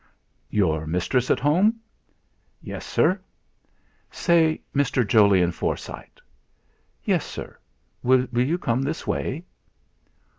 "Your 0.49 0.87
mistress 0.87 1.29
at 1.29 1.39
home?" 1.39 1.75
"Yes, 2.59 2.87
sir." 2.87 3.19
"Say 4.09 4.59
Mr. 4.75 5.05
Jolyon 5.07 5.51
Forsyte." 5.51 6.19
"Yes, 7.03 7.23
sir, 7.23 7.59
will 8.01 8.25
you 8.33 8.57
come 8.57 8.81
this 8.81 9.05
way?" 9.05 9.45